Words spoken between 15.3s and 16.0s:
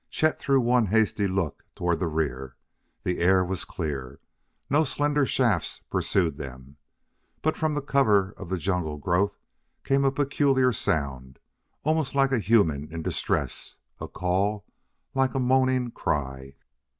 a moaning